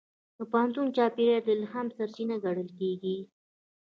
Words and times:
د 0.37 0.39
پوهنتون 0.51 0.87
چاپېریال 0.95 1.41
د 1.45 1.49
الهام 1.57 1.87
سرچینه 1.97 2.35
ګڼل 2.45 2.69
کېږي. 2.79 3.17